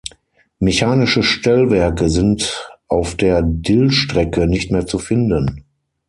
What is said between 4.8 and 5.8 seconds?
zu finden.